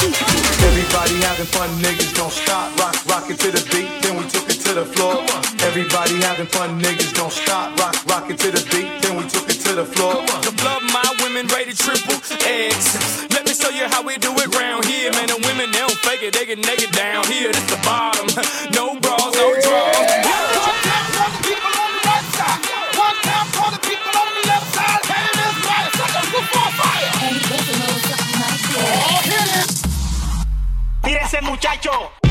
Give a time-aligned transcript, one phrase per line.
[0.00, 2.76] Everybody having fun, niggas don't stop.
[2.78, 5.26] Rock, rock it to the beat, then we took it to the floor.
[5.66, 7.76] Everybody having fun, niggas don't stop.
[7.78, 10.24] Rock, rock it to the beat, then we took it to the floor.
[10.46, 12.14] The blood, my women rated triple
[12.46, 13.26] X.
[13.34, 15.28] Let me show you how we do it round here, man.
[15.28, 17.50] The women they don't fake it, they get naked down here.
[17.52, 18.07] This the bottom,
[31.58, 32.27] muchacho.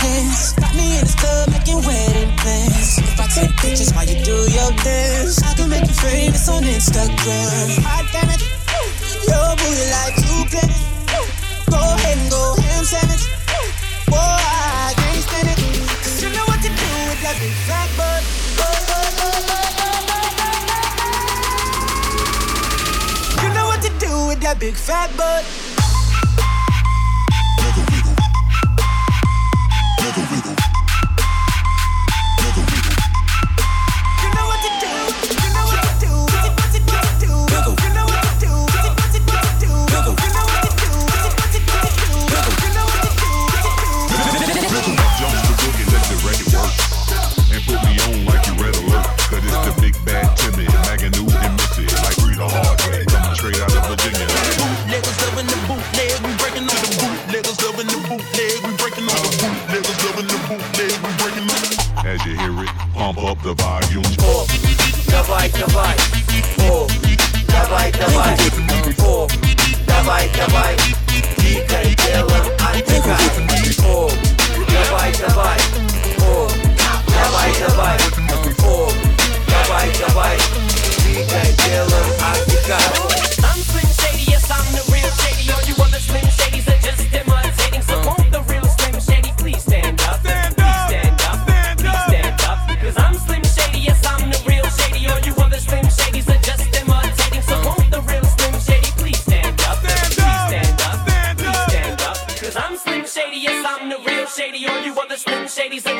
[0.00, 0.52] Hands.
[0.54, 2.98] Got me in the club making wedding plans.
[2.98, 6.62] If I take pictures while you do your dance, I can make you famous on
[6.64, 7.82] Instagram.
[7.82, 8.42] God damn it,
[9.28, 10.82] your booty like two planets.
[11.70, 13.24] Go ahead and go ham sandwich.
[14.08, 15.58] Boy, I can't stand it.
[16.02, 18.22] 'Cause you know what to do with that big fat butt.
[23.42, 25.44] You know what to do with that big fat butt.
[62.11, 64.03] As you hear it, pump up the volume.
[65.07, 65.95] Давай, давай.
[66.69, 66.87] О,
[67.47, 68.37] давай, давай.
[68.99, 69.27] О,
[69.85, 70.75] давай, давай.
[71.37, 72.37] Дикое дело,
[72.73, 73.27] отдыхай.
[73.85, 74.09] О,
[74.69, 75.59] давай, давай.
[76.19, 76.49] О,
[77.07, 78.20] давай, давай.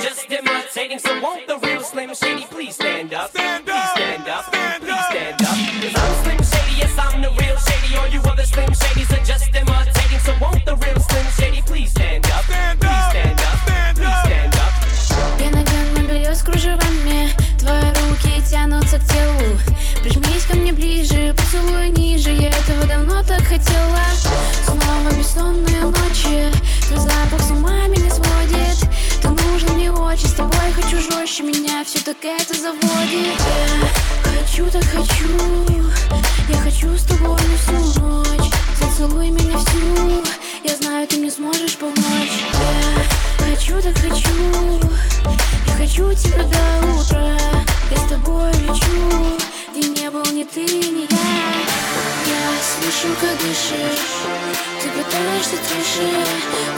[0.02, 0.98] Just imitating.
[0.98, 3.30] So won't the real Slim Shady please stand up?
[3.30, 4.44] Stand up, stand up,
[4.80, 5.56] please stand up.
[5.82, 7.96] Cause I'm Slim Shady, yes, I'm the real Shady.
[7.96, 10.20] All you other Slim Shadys are just imitating.
[10.26, 12.44] So won't the real Slim Shady please stand up?
[12.44, 13.58] Please stand up,
[13.94, 14.72] please stand up.
[15.38, 19.58] Пенограмма белье с кружевами Твои руки тянутся к телу
[20.02, 24.11] Прижмись ко мне ближе, поцелуй ниже Я этого давно так хотела
[31.32, 33.38] жестче Меня все так это заводит.
[34.24, 35.28] Я хочу, так хочу.
[36.48, 38.50] Я хочу с тобой на всю ночь.
[38.78, 40.22] Зацелуй меня всю.
[40.64, 42.44] Я знаю, ты мне сможешь помочь.
[43.38, 44.80] Я хочу, так хочу.
[45.66, 47.38] Я хочу тебя до утра.
[47.90, 49.38] Я с тобой лечу.
[49.74, 51.28] Где не был ни ты, ни я.
[52.26, 54.04] Я слышу, как дышишь.
[54.82, 56.10] Ты пытаешься тише.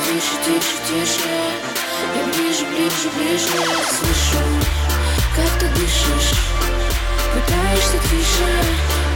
[0.05, 1.74] Тише, тише, тише
[2.17, 3.47] Я ближе, ближе, ближе
[3.89, 4.43] Слышу,
[5.35, 6.39] как ты дышишь
[7.33, 8.51] Пытаешься тише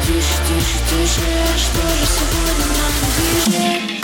[0.06, 1.20] Тише, тише, тише
[1.56, 3.97] Что же сегодня нам ближе?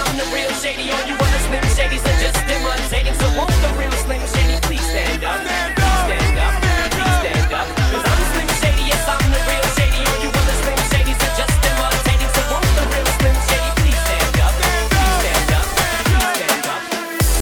[0.00, 1.27] I'm the real shady on you.